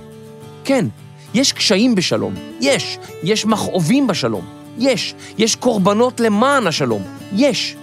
כן, 0.64 0.86
יש 1.34 1.52
קשיים 1.52 1.94
בשלום, 1.94 2.34
יש. 2.60 2.98
יש 3.22 3.46
מכאובים 3.46 4.06
בשלום, 4.06 4.44
יש. 4.78 5.14
יש 5.38 5.56
קורבנות 5.56 6.20
למען 6.20 6.66
השלום, 6.66 7.02
יש. 7.32 7.76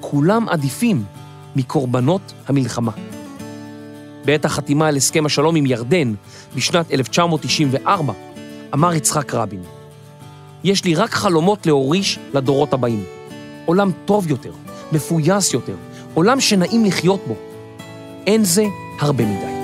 כולם 0.00 0.48
עדיפים 0.48 1.04
מקורבנות 1.56 2.32
המלחמה. 2.48 2.92
בעת 4.24 4.44
החתימה 4.44 4.88
על 4.88 4.96
הסכם 4.96 5.26
השלום 5.26 5.56
עם 5.56 5.66
ירדן 5.66 6.14
בשנת 6.54 6.92
1994, 6.92 8.12
אמר 8.74 8.94
יצחק 8.94 9.34
רבין, 9.34 9.62
יש 10.66 10.84
לי 10.84 10.94
רק 10.94 11.10
חלומות 11.10 11.66
להוריש 11.66 12.18
לדורות 12.34 12.72
הבאים. 12.72 13.04
עולם 13.64 13.90
טוב 14.04 14.30
יותר, 14.30 14.52
מפויס 14.92 15.54
יותר, 15.54 15.76
עולם 16.14 16.40
שנעים 16.40 16.84
לחיות 16.84 17.20
בו. 17.26 17.34
אין 18.26 18.44
זה 18.44 18.64
הרבה 19.00 19.24
מדי. 19.24 19.56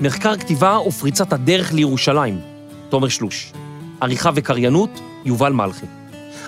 מחקר 0.00 0.36
כתיבה 0.36 0.78
ופריצת 0.86 1.32
הדרך 1.32 1.72
לירושלים, 1.72 2.40
תומר 2.88 3.08
שלוש. 3.08 3.52
עריכה 4.00 4.30
וקריינות, 4.34 4.90
יובל 5.24 5.52
מלכי. 5.52 6.01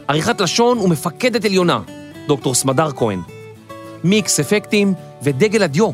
עריכת 0.09 0.41
לשון 0.41 0.79
ומפקדת 0.79 1.45
עליונה, 1.45 1.81
דוקטור 2.27 2.55
סמדר 2.55 2.91
כהן. 2.91 3.21
מיקס 4.05 4.41
אפקטים 4.41 4.95
ודגל 5.23 5.63
הדיו, 5.63 5.91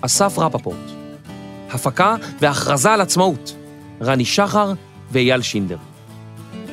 אסף 0.00 0.38
רפפורט. 0.38 0.76
הפקה 1.70 2.16
והכרזה 2.40 2.92
על 2.92 3.00
עצמאות, 3.00 3.54
רני 4.02 4.24
שחר 4.24 4.72
ואייל 5.10 5.42
שינדר. 5.42 5.76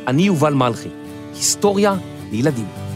אני 0.08 0.24
יובל 0.24 0.54
מלכי, 0.54 0.90
היסטוריה 1.36 1.96
לילדים. 2.32 2.87